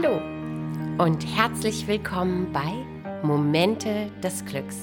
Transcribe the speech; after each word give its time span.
Hallo 0.00 0.20
und 0.98 1.24
herzlich 1.36 1.88
willkommen 1.88 2.52
bei 2.52 2.72
Momente 3.26 4.10
des 4.22 4.44
Glücks, 4.44 4.76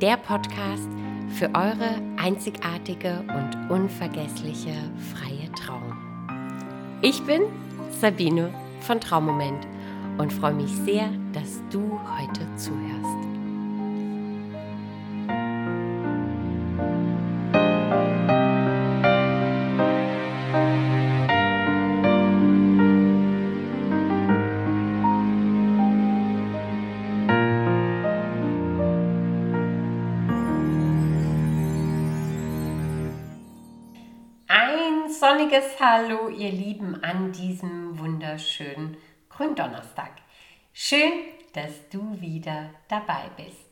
der 0.00 0.16
Podcast 0.16 0.88
für 1.30 1.46
eure 1.46 2.00
einzigartige 2.18 3.24
und 3.28 3.70
unvergessliche 3.70 4.74
freie 5.12 5.50
Trauung. 5.52 5.96
Ich 7.00 7.20
bin 7.24 7.42
Sabine 8.00 8.54
von 8.80 9.00
Traummoment 9.00 9.66
und 10.18 10.32
freue 10.32 10.54
mich 10.54 10.70
sehr, 10.84 11.08
dass 11.32 11.60
du 11.70 11.98
heute 12.16 12.46
zuhörst. 12.56 12.91
Sonniges 35.42 35.80
Hallo, 35.80 36.28
ihr 36.28 36.52
Lieben, 36.52 37.02
an 37.02 37.32
diesem 37.32 37.98
wunderschönen 37.98 38.96
Gründonnerstag. 39.28 40.12
Schön, 40.72 41.10
dass 41.52 41.88
du 41.90 42.20
wieder 42.20 42.70
dabei 42.86 43.24
bist. 43.36 43.66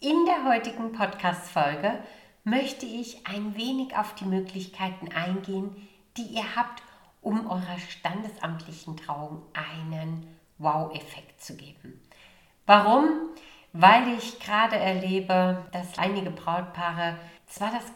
In 0.00 0.26
der 0.26 0.44
heutigen 0.44 0.90
Podcast-Folge 0.90 2.00
möchte 2.42 2.86
ich 2.86 3.24
ein 3.28 3.56
wenig 3.56 3.96
auf 3.96 4.16
die 4.16 4.24
Möglichkeiten 4.24 5.08
eingehen, 5.12 5.76
die 6.16 6.24
ihr 6.34 6.56
habt, 6.56 6.82
um 7.20 7.48
eurer 7.48 7.78
standesamtlichen 7.78 8.96
Trauung 8.96 9.42
einen 9.52 10.26
Wow-Effekt 10.58 11.40
zu 11.40 11.56
geben. 11.56 12.00
Warum? 12.66 13.06
Weil 13.72 14.08
ich 14.18 14.40
gerade 14.40 14.76
erlebe, 14.76 15.64
dass 15.70 15.96
einige 15.96 16.32
Brautpaare 16.32 17.18
zwar 17.46 17.70
das 17.70 17.94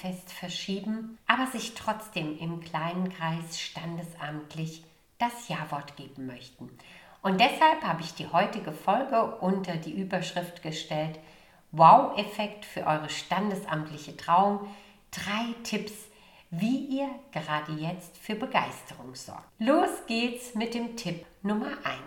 Fest 0.00 0.32
verschieben, 0.32 1.18
aber 1.26 1.46
sich 1.46 1.74
trotzdem 1.74 2.38
im 2.38 2.60
kleinen 2.60 3.12
Kreis 3.12 3.60
standesamtlich 3.60 4.84
das 5.18 5.48
Ja-Wort 5.48 5.96
geben 5.96 6.26
möchten. 6.26 6.70
Und 7.22 7.40
deshalb 7.40 7.82
habe 7.82 8.00
ich 8.00 8.14
die 8.14 8.28
heutige 8.28 8.72
Folge 8.72 9.36
unter 9.36 9.76
die 9.76 9.92
Überschrift 9.92 10.62
gestellt, 10.62 11.18
Wow-Effekt 11.72 12.64
für 12.64 12.86
eure 12.86 13.10
standesamtliche 13.10 14.16
Trauung. 14.16 14.66
Drei 15.10 15.54
Tipps, 15.62 15.92
wie 16.50 16.86
ihr 16.86 17.08
gerade 17.30 17.72
jetzt 17.72 18.16
für 18.16 18.34
Begeisterung 18.34 19.14
sorgt. 19.14 19.44
Los 19.58 19.90
geht's 20.06 20.54
mit 20.54 20.74
dem 20.74 20.96
Tipp 20.96 21.24
Nummer 21.42 21.72
1. 21.84 21.98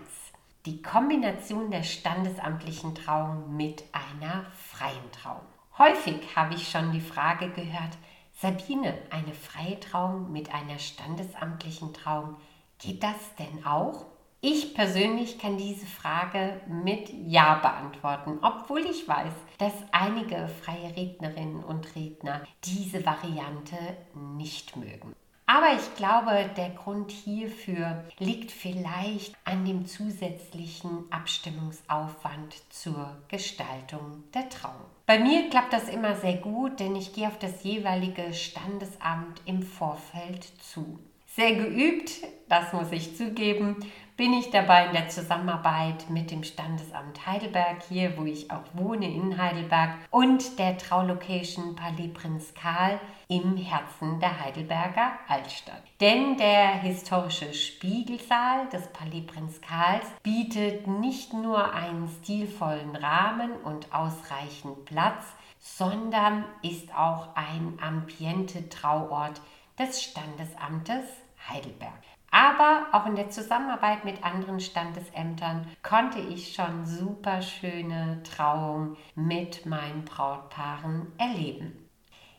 Die 0.66 0.82
Kombination 0.82 1.72
der 1.72 1.84
standesamtlichen 1.84 2.96
Trauung 2.96 3.56
mit 3.56 3.84
einer 3.94 4.46
freien 4.58 5.12
Trauung. 5.12 5.53
Häufig 5.80 6.36
habe 6.36 6.54
ich 6.54 6.70
schon 6.70 6.92
die 6.92 7.02
Frage 7.02 7.50
gehört, 7.50 7.98
Sabine, 8.32 8.96
eine 9.10 9.34
freie 9.34 9.80
Trauung 9.80 10.32
mit 10.32 10.54
einer 10.54 10.78
standesamtlichen 10.78 11.94
Trauung, 11.94 12.36
geht 12.78 13.02
das 13.02 13.36
denn 13.40 13.66
auch? 13.66 14.06
Ich 14.40 14.76
persönlich 14.76 15.40
kann 15.40 15.58
diese 15.58 15.88
Frage 15.88 16.62
mit 16.68 17.10
Ja 17.12 17.56
beantworten, 17.56 18.38
obwohl 18.44 18.82
ich 18.82 19.08
weiß, 19.08 19.34
dass 19.58 19.74
einige 19.92 20.48
freie 20.48 20.96
Rednerinnen 20.96 21.64
und 21.64 21.96
Redner 21.96 22.44
diese 22.66 23.04
Variante 23.04 23.78
nicht 24.14 24.76
mögen. 24.76 25.16
Aber 25.46 25.74
ich 25.76 25.96
glaube, 25.96 26.50
der 26.56 26.70
Grund 26.70 27.12
hierfür 27.12 28.04
liegt 28.18 28.52
vielleicht 28.52 29.36
an 29.44 29.66
dem 29.66 29.86
zusätzlichen 29.86 31.12
Abstimmungsaufwand 31.12 32.56
zur 32.72 33.18
Gestaltung 33.28 34.24
der 34.34 34.48
Trauung. 34.50 34.86
Bei 35.06 35.20
mir 35.20 35.50
klappt 35.50 35.74
das 35.74 35.90
immer 35.90 36.16
sehr 36.16 36.38
gut, 36.38 36.80
denn 36.80 36.96
ich 36.96 37.14
gehe 37.14 37.28
auf 37.28 37.38
das 37.40 37.64
jeweilige 37.64 38.34
Standesamt 38.34 39.42
im 39.46 39.62
Vorfeld 39.64 40.46
zu. 40.62 40.98
Sehr 41.28 41.56
geübt, 41.56 42.12
das 42.48 42.72
muss 42.72 42.92
ich 42.92 43.18
zugeben, 43.18 43.78
bin 44.16 44.34
ich 44.34 44.52
dabei 44.52 44.86
in 44.88 44.94
der 44.94 45.10
Zusammenarbeit 45.10 46.10
mit 46.10 46.30
dem 46.30 46.44
Standesamt 46.44 47.26
Heidelberg 47.26 47.82
hier, 47.90 48.16
wo 48.18 48.26
ich 48.26 48.52
auch 48.52 48.64
wohne 48.74 49.12
in 49.12 49.42
Heidelberg 49.42 49.96
und 50.12 50.60
der 50.60 50.78
Traulocation 50.78 51.76
Palais 51.76 52.10
Prinz 52.14 52.54
Karl 52.54 53.00
im 53.28 53.58
Herzen 53.58 54.20
der 54.20 54.40
Heidelberger 54.40 55.14
Altstadt. 55.28 55.82
Denn 56.00 56.38
der 56.38 56.74
historische 56.82 57.54
Spiegelsaal 57.54 58.70
des 58.70 58.88
Palais 58.90 59.26
Prinz 59.26 59.60
Karls 59.62 60.06
bietet 60.22 60.86
nicht 60.86 61.34
nur 61.34 61.74
einen 61.74 62.08
stilvollen 62.22 62.96
Rahmen 62.96 63.52
und 63.64 63.92
ausreichend 63.94 64.86
Platz, 64.86 65.26
sondern 65.60 66.46
ist 66.62 66.94
auch 66.94 67.36
ein 67.36 67.80
ambiente 67.82 68.70
Trauort 68.70 69.42
des 69.80 70.04
Standesamtes 70.04 71.06
Heidelberg. 71.50 71.94
Aber 72.34 72.88
auch 72.94 73.06
in 73.06 73.16
der 73.16 73.30
Zusammenarbeit 73.30 74.06
mit 74.06 74.24
anderen 74.24 74.60
Standesämtern 74.60 75.68
konnte 75.84 76.18
ich 76.18 76.56
schon 76.56 76.84
super 76.84 77.44
schöne 77.44 78.24
Trauungen 78.24 78.98
mit 79.14 79.68
meinen 79.68 80.04
Brautpaaren 80.04 81.12
erleben. 81.20 81.88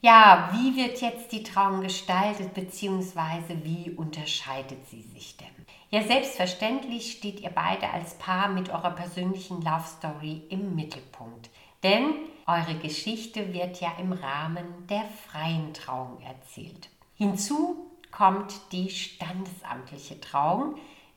Ja, 0.00 0.50
wie 0.52 0.74
wird 0.74 1.00
jetzt 1.00 1.30
die 1.30 1.44
Trauung 1.44 1.80
gestaltet 1.80 2.54
bzw. 2.54 3.54
wie 3.62 3.92
unterscheidet 3.92 4.84
sie 4.88 5.02
sich 5.02 5.36
denn? 5.36 5.46
Ja, 5.90 6.02
selbstverständlich 6.02 7.12
steht 7.12 7.38
ihr 7.38 7.50
beide 7.50 7.88
als 7.88 8.14
Paar 8.18 8.48
mit 8.48 8.70
eurer 8.70 8.90
persönlichen 8.90 9.62
Love 9.62 9.86
Story 9.86 10.42
im 10.48 10.74
Mittelpunkt. 10.74 11.50
Denn 11.84 12.14
eure 12.48 12.74
Geschichte 12.82 13.52
wird 13.54 13.80
ja 13.80 13.92
im 14.00 14.12
Rahmen 14.12 14.88
der 14.90 15.04
freien 15.04 15.72
Trauung 15.72 16.20
erzählt. 16.20 16.90
Hinzu 17.14 17.83
kommt 18.16 18.72
die 18.72 18.90
standesamtliche 18.90 20.20
Trauung, 20.20 20.76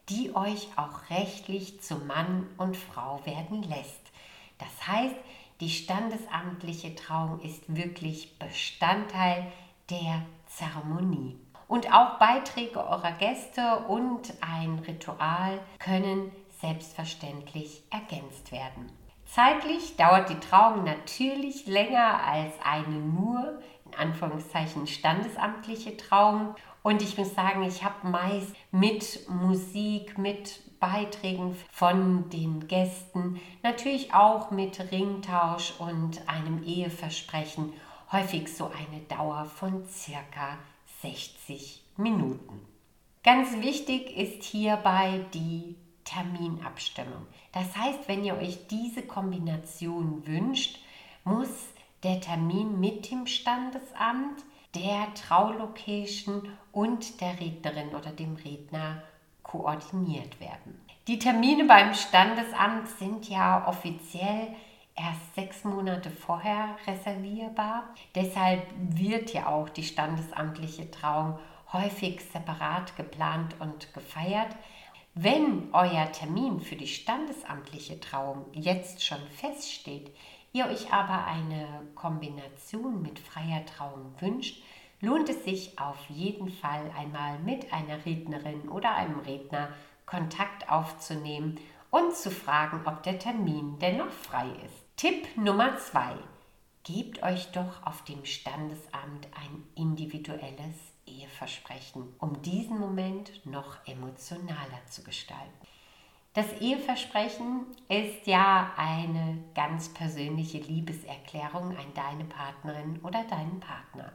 die 0.10 0.36
euch 0.36 0.70
auch 0.78 1.10
rechtlich 1.12 1.82
zu 1.82 1.96
Mann 1.96 2.48
und 2.58 2.76
Frau 2.76 3.24
werden 3.26 3.62
lässt. 3.62 4.02
Das 4.58 4.88
heißt, 4.88 5.16
die 5.60 5.70
standesamtliche 5.70 6.96
Trauung 6.96 7.40
ist 7.42 7.64
wirklich 7.68 8.40
Bestandteil 8.40 9.52
der 9.90 10.26
Zeremonie. 10.48 11.38
Und 11.68 11.94
auch 11.94 12.18
Beiträge 12.18 12.80
eurer 12.80 13.12
Gäste 13.12 13.80
und 13.88 14.34
ein 14.42 14.80
Ritual 14.80 15.60
können 15.80 16.32
selbstverständlich 16.62 17.84
ergänzt 17.92 18.52
werden. 18.52 18.92
Zeitlich 19.26 19.98
dauert 19.98 20.30
die 20.30 20.40
Trauung 20.40 20.86
natürlich 20.86 21.68
länger 21.68 22.24
als 22.24 22.54
eine 22.64 22.96
nur 22.96 23.60
in 23.86 24.00
Anführungszeichen 24.00 24.88
standesamtliche 24.88 25.98
Trauung 25.98 26.56
und 26.88 27.02
ich 27.02 27.18
muss 27.18 27.36
sagen, 27.36 27.64
ich 27.64 27.84
habe 27.84 28.08
meist 28.08 28.56
mit 28.72 29.28
Musik, 29.28 30.18
mit 30.18 30.62
Beiträgen 30.80 31.54
von 31.70 32.30
den 32.30 32.70
Gästen, 32.70 33.42
natürlich 33.62 34.14
auch 34.14 34.52
mit 34.52 34.80
Ringtausch 34.90 35.74
und 35.80 36.26
einem 36.30 36.64
Eheversprechen, 36.64 37.74
häufig 38.14 38.48
so 38.56 38.68
eine 38.68 39.02
Dauer 39.02 39.44
von 39.54 39.86
circa 39.90 40.58
60 41.02 41.84
Minuten. 41.98 42.66
Ganz 43.22 43.62
wichtig 43.62 44.16
ist 44.16 44.46
hierbei 44.46 45.26
die 45.34 45.76
Terminabstimmung. 46.06 47.28
Das 47.52 47.76
heißt, 47.76 48.08
wenn 48.08 48.24
ihr 48.24 48.38
euch 48.38 48.66
diese 48.68 49.02
Kombination 49.02 50.26
wünscht, 50.26 50.80
muss 51.26 51.50
der 52.04 52.22
Termin 52.22 52.80
mit 52.80 53.12
dem 53.12 53.28
Standesamt 53.28 54.46
der 54.76 55.14
Traulocation 55.14 56.50
und 56.72 57.22
der 57.22 57.40
Rednerin 57.40 57.96
oder 57.96 58.12
dem 58.12 58.36
Redner 58.36 59.02
koordiniert 59.44 60.40
werden. 60.40 60.80
Die 61.08 61.20
Termine 61.20 61.66
beim 61.66 61.94
Standesamt 61.94 62.90
sind 63.00 63.30
ja 63.30 63.68
offiziell 63.68 64.50
erst 64.96 65.36
sechs 65.36 65.64
Monate 65.64 66.10
vorher 66.10 66.76
reservierbar. 66.86 67.84
Deshalb 68.16 68.64
wird 68.78 69.32
ja 69.32 69.48
auch 69.48 69.70
die 69.70 69.84
standesamtliche 69.84 70.92
Trauung 70.92 71.40
häufig 71.72 72.22
separat 72.22 72.96
geplant 72.98 73.56
und 73.60 73.94
gefeiert. 73.94 74.56
Wenn 75.14 75.70
euer 75.74 76.12
Termin 76.12 76.60
für 76.60 76.76
die 76.76 76.88
standesamtliche 76.88 78.00
Trauung 78.00 78.46
jetzt 78.54 79.04
schon 79.04 79.22
feststeht, 79.36 80.12
ihr 80.54 80.68
euch 80.68 80.92
aber 80.92 81.26
eine 81.26 81.68
Kombination 81.96 83.02
mit 83.02 83.20
freier 83.20 83.66
Trauung 83.66 84.14
wünscht, 84.20 84.62
lohnt 85.02 85.30
es 85.30 85.44
sich 85.44 85.78
auf 85.80 85.98
jeden 86.10 86.50
Fall 86.50 86.92
einmal 86.98 87.40
mit 87.40 87.72
einer 87.72 88.06
Rednerin 88.06 88.68
oder 88.70 88.96
einem 88.96 89.20
Redner 89.20 89.70
Kontakt 90.06 90.70
aufzunehmen 90.70 91.60
und 91.90 92.16
zu 92.16 92.32
fragen, 92.32 92.82
ob 92.86 93.04
der 93.04 93.20
Termin 93.20 93.78
dennoch 93.80 94.12
frei 94.12 94.50
ist. 94.66 94.98
Tipp 94.98 95.38
Nummer 95.38 95.78
zwei: 95.78 96.16
Gebt 96.84 97.22
euch 97.22 97.52
doch 97.52 97.86
auf 97.86 98.04
dem 98.06 98.26
Standesamt 98.26 99.28
ein 99.36 99.64
individuelles 99.76 100.76
Eheversprechen, 101.06 102.16
um 102.20 102.42
diesen 102.42 102.80
Moment 102.80 103.46
noch 103.46 103.78
emotionaler 103.86 104.86
zu 104.90 105.04
gestalten. 105.04 105.68
Das 106.38 106.62
Eheversprechen 106.62 107.66
ist 107.90 108.28
ja 108.28 108.72
eine 108.78 109.44
ganz 109.56 109.90
persönliche 109.90 110.60
Liebeserklärung 110.60 111.76
an 111.76 111.92
deine 111.96 112.26
Partnerin 112.26 113.00
oder 113.02 113.24
deinen 113.24 113.60
Partner 113.60 114.12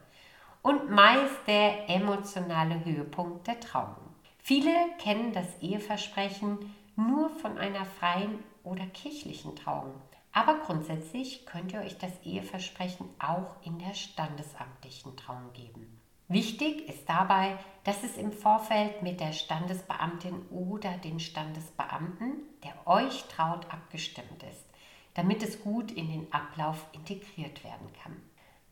und 0.63 0.89
meist 0.89 1.49
der 1.49 1.91
emotionale 1.91 2.85
Höhepunkt 2.85 3.49
der 3.49 3.59
Trauung. 3.59 4.15
Viele 4.39 4.71
kennen 5.01 5.33
das 5.33 5.61
Eheversprechen 5.61 6.59
nur 6.95 7.29
von 7.29 7.59
einer 7.59 7.87
freien 7.87 8.39
oder 8.63 8.87
kirchlichen 8.87 9.57
Trauung. 9.57 10.01
Aber 10.31 10.61
grundsätzlich 10.61 11.45
könnt 11.45 11.73
ihr 11.73 11.81
euch 11.81 11.99
das 11.99 12.13
Eheversprechen 12.23 13.09
auch 13.19 13.57
in 13.65 13.81
der 13.81 13.95
standesamtlichen 13.95 15.17
Trauung 15.17 15.53
geben. 15.55 16.02
Wichtig 16.33 16.89
ist 16.89 17.07
dabei, 17.11 17.59
dass 17.85 18.03
es 18.03 18.17
im 18.17 18.33
Vorfeld 18.33 19.03
mit 19.03 19.21
der 19.21 19.35
Standesbeamtin 19.35 20.47
oder 20.49 20.93
den 20.93 21.21
Standesbeamten, 21.21 22.41
der 22.65 22.73
euch 22.87 23.25
traut, 23.25 23.71
abgestimmt 23.71 24.43
ist, 24.51 24.65
damit 25.13 25.43
es 25.43 25.61
gut 25.61 25.91
in 25.91 26.09
den 26.09 26.33
Ablauf 26.33 26.87
integriert 26.93 27.63
werden 27.65 27.87
kann. 28.03 28.17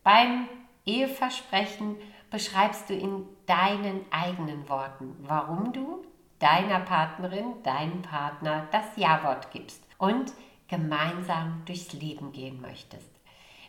Beim 0.01 0.47
Eheversprechen 0.87 1.97
beschreibst 2.31 2.89
du 2.89 2.95
in 2.95 3.27
deinen 3.45 4.11
eigenen 4.11 4.67
Worten, 4.67 5.15
warum 5.19 5.71
du 5.71 6.03
deiner 6.39 6.79
Partnerin, 6.79 7.61
deinem 7.61 8.01
Partner 8.01 8.69
das 8.71 8.85
Ja-Wort 8.95 9.51
gibst 9.51 9.83
und 9.99 10.33
gemeinsam 10.67 11.61
durchs 11.65 11.93
Leben 11.93 12.31
gehen 12.31 12.59
möchtest. 12.59 13.20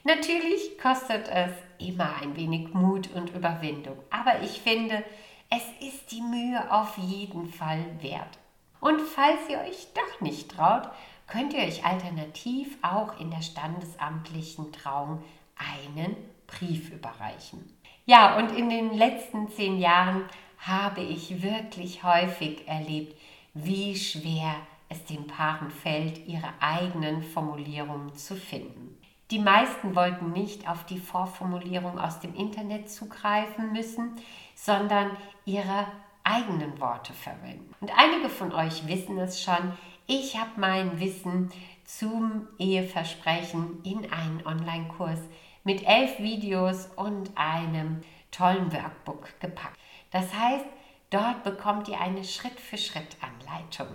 Natürlich 0.05 0.79
kostet 0.79 1.29
es 1.29 1.53
immer 1.79 2.17
ein 2.21 2.35
wenig 2.37 2.75
Mut 2.75 3.11
und 3.15 3.35
Überwindung, 3.35 3.97
aber 4.11 4.43
ich 4.43 4.61
finde, 4.61 5.05
es 5.49 5.63
ist 5.87 6.11
die 6.11 6.23
Mühe 6.23 6.73
auf 6.73 6.99
jeden 6.99 7.53
Fall 7.53 7.85
wert. 8.01 8.39
Und 8.81 9.01
falls 9.01 9.49
ihr 9.49 9.61
euch 9.61 9.87
doch 9.95 10.21
nicht 10.21 10.51
traut, 10.51 10.89
könnt 11.29 11.55
ihr 11.55 11.61
euch 11.61 11.85
alternativ 11.85 12.77
auch 12.83 13.21
in 13.21 13.31
der 13.31 13.43
standesamtlichen 13.43 14.73
Trauung 14.73 15.23
einen 15.57 16.17
Brief 16.49 16.91
überreichen. 16.91 17.73
Ja, 18.05 18.37
und 18.39 18.51
in 18.57 18.69
den 18.69 18.95
letzten 18.95 19.49
zehn 19.51 19.79
Jahren 19.79 20.25
habe 20.59 21.03
ich 21.03 21.43
wirklich 21.43 22.03
häufig 22.03 22.67
erlebt, 22.67 23.17
wie 23.55 23.95
schwer 23.97 24.57
es 24.89 25.05
den 25.05 25.27
Paaren 25.27 25.71
fällt, 25.71 26.27
ihre 26.27 26.53
eigenen 26.61 27.23
Formulierungen 27.23 28.15
zu 28.17 28.35
finden. 28.35 28.99
Die 29.31 29.39
meisten 29.39 29.95
wollten 29.95 30.33
nicht 30.33 30.69
auf 30.69 30.85
die 30.85 30.99
Vorformulierung 30.99 31.99
aus 31.99 32.21
dem 32.21 32.35
Internet 32.35 32.91
zugreifen 32.91 33.73
müssen, 33.73 34.17
sondern 34.55 35.17
ihre 35.45 35.87
eigenen 36.25 36.79
Worte 36.81 37.13
verwenden. 37.13 37.75
Und 37.81 37.91
einige 37.97 38.29
von 38.29 38.53
euch 38.53 38.87
wissen 38.87 39.19
es 39.19 39.43
schon, 39.43 39.73
ich 40.07 40.39
habe 40.39 40.51
mein 40.57 41.01
Wissen 41.01 41.51
zum 41.85 42.49
Eheversprechen 42.59 43.83
in 43.85 44.13
einen 44.13 44.47
Online-Kurs 44.47 45.21
mit 45.65 45.87
elf 45.87 46.19
Videos 46.19 46.87
und 46.97 47.31
einem 47.37 48.03
tollen 48.31 48.73
Workbook 48.73 49.29
gepackt. 49.41 49.79
Das 50.11 50.33
heißt, 50.35 50.65
dort 51.11 51.45
bekommt 51.45 51.89
ihr 51.89 52.01
eine 52.01 52.25
Schritt-für-Schritt-Anleitung, 52.25 53.89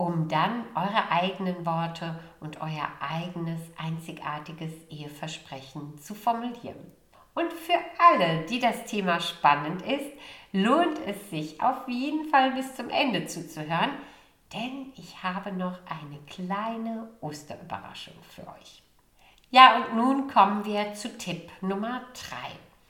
um 0.00 0.28
dann 0.28 0.64
eure 0.74 1.10
eigenen 1.10 1.66
Worte 1.66 2.18
und 2.40 2.62
euer 2.62 2.88
eigenes 3.00 3.60
einzigartiges 3.76 4.72
Eheversprechen 4.88 5.98
zu 5.98 6.14
formulieren. 6.14 6.90
Und 7.34 7.52
für 7.52 7.78
alle, 7.98 8.46
die 8.46 8.60
das 8.60 8.86
Thema 8.86 9.20
spannend 9.20 9.82
ist, 9.82 10.10
lohnt 10.52 10.98
es 11.06 11.28
sich 11.28 11.60
auf 11.60 11.86
jeden 11.86 12.30
Fall 12.30 12.52
bis 12.52 12.74
zum 12.76 12.88
Ende 12.88 13.26
zuzuhören, 13.26 13.90
denn 14.54 14.90
ich 14.96 15.22
habe 15.22 15.52
noch 15.52 15.78
eine 15.84 16.18
kleine 16.26 17.10
Osterüberraschung 17.20 18.14
für 18.22 18.48
euch. 18.58 18.82
Ja, 19.50 19.76
und 19.76 19.96
nun 19.96 20.28
kommen 20.28 20.64
wir 20.64 20.94
zu 20.94 21.18
Tipp 21.18 21.50
Nummer 21.60 22.00
3. 22.14 22.36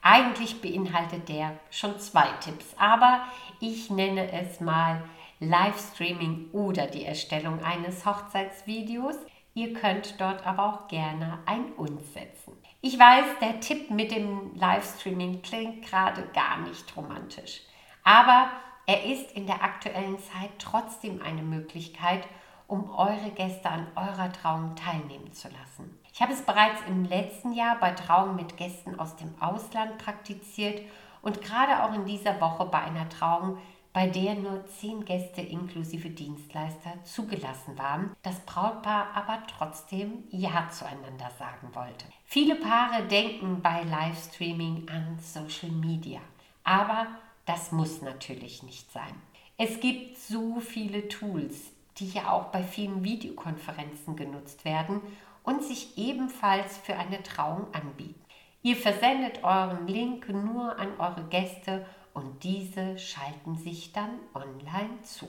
Eigentlich 0.02 0.62
beinhaltet 0.62 1.28
der 1.28 1.58
schon 1.70 1.98
zwei 1.98 2.28
Tipps, 2.40 2.72
aber 2.78 3.24
ich 3.58 3.90
nenne 3.90 4.30
es 4.30 4.60
mal 4.60 5.02
Livestreaming 5.40 6.50
oder 6.52 6.86
die 6.86 7.04
Erstellung 7.04 7.64
eines 7.64 8.04
Hochzeitsvideos. 8.04 9.16
Ihr 9.54 9.72
könnt 9.72 10.20
dort 10.20 10.46
aber 10.46 10.66
auch 10.66 10.88
gerne 10.88 11.38
ein 11.46 11.72
Uns 11.72 12.12
setzen. 12.12 12.52
Ich 12.82 12.98
weiß, 12.98 13.24
der 13.40 13.60
Tipp 13.60 13.90
mit 13.90 14.12
dem 14.12 14.54
Livestreaming 14.54 15.42
klingt 15.42 15.82
gerade 15.86 16.22
gar 16.34 16.58
nicht 16.58 16.96
romantisch, 16.96 17.62
aber 18.04 18.50
er 18.86 19.04
ist 19.04 19.32
in 19.32 19.46
der 19.46 19.62
aktuellen 19.62 20.18
Zeit 20.18 20.50
trotzdem 20.58 21.20
eine 21.22 21.42
Möglichkeit, 21.42 22.26
um 22.66 22.90
eure 22.90 23.30
Gäste 23.34 23.68
an 23.68 23.86
eurer 23.96 24.32
Trauung 24.32 24.76
teilnehmen 24.76 25.32
zu 25.32 25.48
lassen. 25.48 25.98
Ich 26.12 26.20
habe 26.20 26.32
es 26.32 26.42
bereits 26.42 26.80
im 26.86 27.04
letzten 27.04 27.52
Jahr 27.52 27.78
bei 27.80 27.92
Trauungen 27.92 28.36
mit 28.36 28.56
Gästen 28.56 28.98
aus 28.98 29.16
dem 29.16 29.34
Ausland 29.40 29.98
praktiziert 29.98 30.82
und 31.22 31.42
gerade 31.42 31.82
auch 31.82 31.94
in 31.94 32.04
dieser 32.04 32.40
Woche 32.40 32.66
bei 32.66 32.80
einer 32.80 33.08
Trauung, 33.08 33.58
bei 33.92 34.06
der 34.08 34.34
nur 34.34 34.64
zehn 34.66 35.04
Gäste 35.04 35.40
inklusive 35.40 36.10
Dienstleister 36.10 37.02
zugelassen 37.04 37.76
waren, 37.76 38.14
das 38.22 38.38
Brautpaar 38.40 39.08
aber 39.14 39.42
trotzdem 39.46 40.24
Ja 40.30 40.68
zueinander 40.70 41.30
sagen 41.38 41.68
wollte. 41.72 42.06
Viele 42.24 42.54
Paare 42.54 43.06
denken 43.08 43.60
bei 43.62 43.82
Livestreaming 43.82 44.88
an 44.88 45.18
Social 45.20 45.72
Media, 45.72 46.20
aber 46.62 47.06
das 47.46 47.72
muss 47.72 48.00
natürlich 48.00 48.62
nicht 48.62 48.92
sein. 48.92 49.14
Es 49.56 49.80
gibt 49.80 50.16
so 50.18 50.60
viele 50.60 51.08
Tools, 51.08 51.72
die 51.96 52.08
ja 52.10 52.30
auch 52.30 52.46
bei 52.46 52.62
vielen 52.62 53.02
Videokonferenzen 53.02 54.14
genutzt 54.16 54.64
werden 54.64 55.02
und 55.42 55.64
sich 55.64 55.98
ebenfalls 55.98 56.78
für 56.78 56.96
eine 56.96 57.22
Trauung 57.22 57.66
anbieten. 57.72 58.24
Ihr 58.62 58.76
versendet 58.76 59.42
euren 59.42 59.86
Link 59.86 60.28
nur 60.28 60.78
an 60.78 60.88
eure 60.98 61.24
Gäste 61.24 61.86
und 62.20 62.44
diese 62.44 62.98
schalten 62.98 63.56
sich 63.56 63.92
dann 63.92 64.18
online 64.34 65.02
zu. 65.02 65.26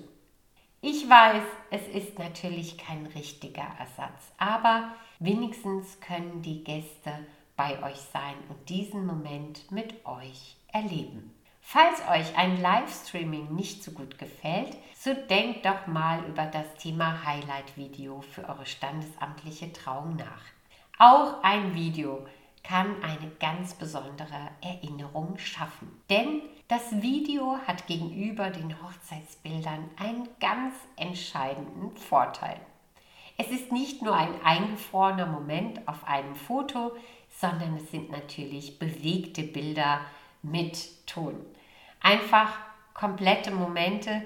Ich 0.82 1.10
weiß, 1.10 1.44
es 1.70 1.88
ist 1.88 2.20
natürlich 2.20 2.78
kein 2.78 3.06
richtiger 3.06 3.68
Ersatz, 3.80 4.32
aber 4.38 4.94
wenigstens 5.20 6.00
können 6.02 6.42
die 6.42 6.64
Gäste 6.64 7.14
bei 7.56 7.82
euch 7.84 8.00
sein 8.12 8.36
und 8.50 8.68
diesen 8.68 9.06
Moment 9.06 9.72
mit 9.72 10.06
euch 10.06 10.58
erleben. 10.74 11.34
Falls 11.62 12.02
euch 12.10 12.36
ein 12.38 12.60
Livestreaming 12.60 13.56
nicht 13.56 13.84
so 13.84 13.92
gut 13.92 14.18
gefällt, 14.18 14.76
so 14.98 15.14
denkt 15.14 15.66
doch 15.66 15.88
mal 15.88 16.26
über 16.26 16.46
das 16.46 16.76
Thema 16.80 17.24
Highlight-Video 17.24 18.22
für 18.22 18.50
eure 18.50 18.66
standesamtliche 18.66 19.72
Trauung 19.72 20.18
nach. 20.18 20.42
Auch 20.98 21.42
ein 21.44 21.74
Video 21.76 22.26
kann 22.64 23.02
eine 23.04 23.30
ganz 23.40 23.74
besondere 23.74 24.50
Erinnerung 24.62 25.38
schaffen. 25.38 26.02
Denn 26.10 26.42
das 26.72 27.02
Video 27.02 27.58
hat 27.68 27.86
gegenüber 27.86 28.50
den 28.50 28.82
Hochzeitsbildern 28.82 29.90
einen 29.98 30.30
ganz 30.40 30.74
entscheidenden 30.96 31.98
Vorteil. 31.98 32.62
Es 33.38 33.52
ist 33.52 33.74
nicht 33.74 34.02
nur 34.02 34.16
ein 34.16 34.42
eingefrorener 34.42 35.26
Moment 35.26 35.86
auf 35.86 36.08
einem 36.08 36.34
Foto, 36.34 36.94
sondern 37.42 37.76
es 37.76 37.92
sind 37.92 38.10
natürlich 38.10 38.80
bewegte 38.80 39.44
Bilder 39.44 40.00
mit 40.44 41.06
Ton. 41.08 41.36
Einfach 42.00 42.58
komplette 42.94 43.52
Momente, 43.52 44.22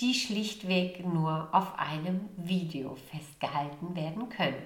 die 0.00 0.14
schlichtweg 0.14 1.06
nur 1.06 1.50
auf 1.52 1.78
einem 1.78 2.30
Video 2.38 2.96
festgehalten 3.10 3.94
werden 3.94 4.30
können. 4.30 4.62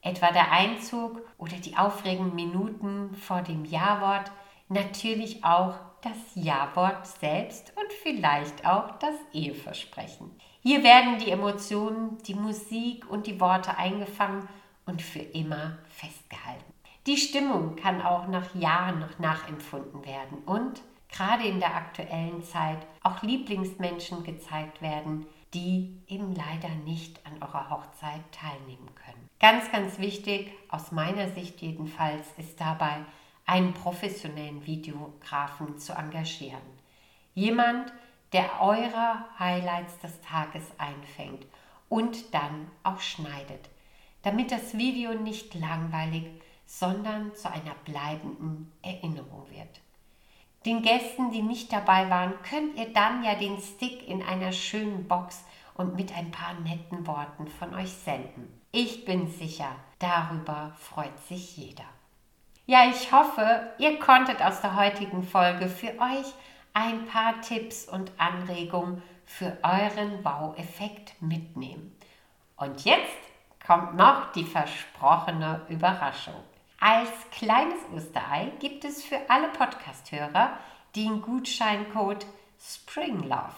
Etwa 0.00 0.32
der 0.32 0.50
Einzug 0.50 1.20
oder 1.36 1.56
die 1.58 1.76
aufregenden 1.76 2.34
Minuten 2.34 3.14
vor 3.16 3.42
dem 3.42 3.66
Ja-Wort, 3.66 4.32
natürlich 4.70 5.44
auch 5.44 5.74
das 6.02 6.16
Ja-Wort 6.34 7.06
selbst 7.06 7.72
und 7.76 7.92
vielleicht 8.02 8.66
auch 8.66 8.98
das 8.98 9.14
Eheversprechen. 9.32 10.30
Hier 10.62 10.82
werden 10.82 11.18
die 11.18 11.30
Emotionen, 11.30 12.18
die 12.26 12.34
Musik 12.34 13.08
und 13.10 13.26
die 13.26 13.40
Worte 13.40 13.76
eingefangen 13.78 14.48
und 14.86 15.02
für 15.02 15.20
immer 15.20 15.78
festgehalten. 15.88 16.72
Die 17.06 17.16
Stimmung 17.16 17.76
kann 17.76 18.02
auch 18.02 18.26
nach 18.28 18.54
Jahren 18.54 19.00
noch 19.00 19.18
nachempfunden 19.18 20.04
werden 20.04 20.38
und 20.44 20.82
gerade 21.10 21.44
in 21.44 21.60
der 21.60 21.74
aktuellen 21.74 22.42
Zeit 22.44 22.86
auch 23.02 23.22
Lieblingsmenschen 23.22 24.22
gezeigt 24.22 24.82
werden, 24.82 25.26
die 25.54 25.98
eben 26.06 26.34
leider 26.34 26.68
nicht 26.84 27.20
an 27.26 27.42
eurer 27.42 27.70
Hochzeit 27.70 28.20
teilnehmen 28.32 28.94
können. 28.94 29.28
Ganz, 29.40 29.72
ganz 29.72 29.98
wichtig, 29.98 30.52
aus 30.68 30.92
meiner 30.92 31.30
Sicht 31.30 31.60
jedenfalls, 31.60 32.26
ist 32.36 32.60
dabei, 32.60 33.04
einen 33.46 33.74
professionellen 33.74 34.64
Videografen 34.66 35.78
zu 35.78 35.92
engagieren. 35.92 36.60
Jemand, 37.34 37.92
der 38.32 38.60
eure 38.60 39.24
Highlights 39.38 39.98
des 39.98 40.20
Tages 40.20 40.64
einfängt 40.78 41.46
und 41.88 42.32
dann 42.32 42.70
auch 42.82 43.00
schneidet, 43.00 43.68
damit 44.22 44.52
das 44.52 44.76
Video 44.76 45.14
nicht 45.14 45.54
langweilig, 45.54 46.26
sondern 46.66 47.34
zu 47.34 47.50
einer 47.50 47.74
bleibenden 47.84 48.72
Erinnerung 48.82 49.50
wird. 49.50 49.80
Den 50.66 50.82
Gästen, 50.82 51.30
die 51.30 51.42
nicht 51.42 51.72
dabei 51.72 52.10
waren, 52.10 52.34
könnt 52.48 52.78
ihr 52.78 52.92
dann 52.92 53.24
ja 53.24 53.34
den 53.34 53.60
Stick 53.60 54.06
in 54.06 54.22
einer 54.22 54.52
schönen 54.52 55.08
Box 55.08 55.42
und 55.74 55.96
mit 55.96 56.14
ein 56.16 56.30
paar 56.30 56.54
netten 56.60 57.06
Worten 57.06 57.48
von 57.48 57.74
euch 57.74 57.90
senden. 57.92 58.60
Ich 58.70 59.04
bin 59.04 59.28
sicher, 59.28 59.74
darüber 59.98 60.72
freut 60.78 61.18
sich 61.26 61.56
jeder. 61.56 61.86
Ja, 62.70 62.84
ich 62.88 63.10
hoffe, 63.10 63.68
ihr 63.78 63.98
konntet 63.98 64.40
aus 64.40 64.60
der 64.60 64.76
heutigen 64.76 65.24
Folge 65.24 65.66
für 65.66 65.88
euch 65.88 66.32
ein 66.72 67.04
paar 67.06 67.40
Tipps 67.40 67.84
und 67.88 68.12
Anregungen 68.16 69.02
für 69.26 69.58
euren 69.64 70.22
Baueffekt 70.22 71.20
mitnehmen. 71.20 71.98
Und 72.56 72.84
jetzt 72.84 73.18
kommt 73.66 73.96
noch 73.96 74.30
die 74.34 74.44
versprochene 74.44 75.62
Überraschung. 75.68 76.36
Als 76.78 77.10
kleines 77.32 77.80
Osterei 77.92 78.52
gibt 78.60 78.84
es 78.84 79.02
für 79.02 79.18
alle 79.28 79.48
Podcast-Hörer 79.48 80.56
den 80.94 81.22
Gutscheincode 81.22 82.24
SPRINGLOVE. 82.60 83.56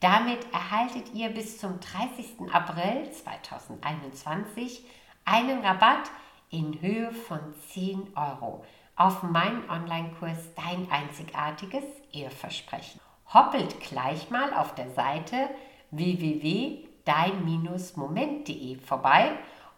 Damit 0.00 0.52
erhaltet 0.52 1.14
ihr 1.14 1.28
bis 1.28 1.60
zum 1.60 1.78
30. 1.78 2.52
April 2.52 3.08
2021 3.12 4.84
einen 5.24 5.64
Rabatt 5.64 6.10
in 6.50 6.80
Höhe 6.80 7.12
von 7.12 7.40
10 7.72 8.16
Euro 8.16 8.64
auf 8.96 9.22
meinen 9.22 9.70
Online-Kurs 9.70 10.54
Dein 10.54 10.90
einzigartiges 10.90 11.84
Eheversprechen. 12.12 13.00
Hoppelt 13.32 13.80
gleich 13.80 14.28
mal 14.30 14.52
auf 14.54 14.74
der 14.74 14.90
Seite 14.90 15.50
www.dein-moment.de 15.90 18.78
vorbei 18.80 19.30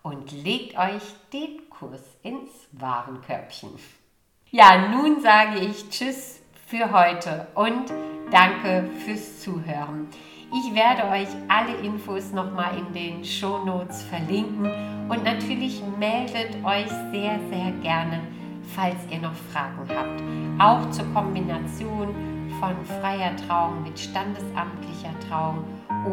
und 0.03 0.33
legt 0.33 0.79
euch 0.79 1.03
den 1.33 1.69
Kurs 1.69 2.03
ins 2.23 2.51
Warenkörbchen. 2.73 3.71
Ja, 4.51 4.89
nun 4.89 5.21
sage 5.21 5.61
ich 5.61 5.91
Tschüss 5.91 6.41
für 6.67 6.91
heute 6.91 7.49
und 7.55 7.93
danke 8.31 8.89
fürs 9.05 9.41
Zuhören. 9.41 10.09
Ich 10.53 10.75
werde 10.75 11.05
euch 11.11 11.29
alle 11.47 11.77
Infos 11.77 12.33
nochmal 12.33 12.73
in 12.77 12.93
den 12.93 13.25
Show 13.25 13.65
Notes 13.65 14.03
verlinken 14.03 14.69
und 15.09 15.23
natürlich 15.23 15.81
meldet 15.97 16.57
euch 16.65 16.89
sehr, 17.13 17.39
sehr 17.51 17.71
gerne, 17.83 18.19
falls 18.75 18.97
ihr 19.11 19.21
noch 19.21 19.35
Fragen 19.53 19.89
habt. 19.89 20.23
Auch 20.61 20.91
zur 20.91 21.07
Kombination 21.15 22.09
von 22.59 22.75
freier 23.01 23.37
Trauung 23.37 23.85
mit 23.85 23.97
standesamtlicher 23.97 25.15
Trauung 25.29 25.63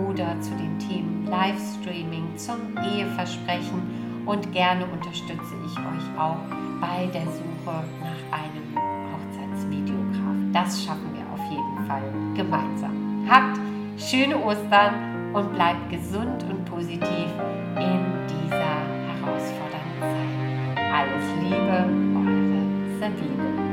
oder 0.08 0.40
zu 0.40 0.52
den 0.52 0.78
Themen 0.78 1.26
Livestreaming 1.26 2.38
zum 2.38 2.78
Eheversprechen 2.78 4.24
und 4.28 4.52
gerne 4.52 4.86
unterstütze 4.86 5.56
ich 5.66 5.78
euch 5.80 6.20
auch 6.20 6.38
bei 6.80 7.08
der 7.08 7.26
Suche 7.26 7.84
nach 8.02 8.38
einem 8.38 8.78
Hochzeitsvideograf. 9.14 10.36
Das 10.54 10.84
schaffen 10.84 11.10
wir 11.16 11.26
auf 11.34 11.52
jeden 11.52 11.88
Fall 11.88 12.04
gemeinsam. 12.36 13.26
Habt 13.28 13.67
schöne 13.98 14.38
Ostern 14.44 15.34
und 15.34 15.54
bleibt 15.54 15.90
gesund 15.90 16.44
und 16.50 16.66
positiv 16.66 17.30
in 17.76 18.00
dieser 18.28 18.78
herausfordernden 19.08 20.02
Zeit. 20.02 20.78
Alles 20.94 21.26
Liebe, 21.42 21.86
eure 22.16 23.00
Sabine. 23.00 23.67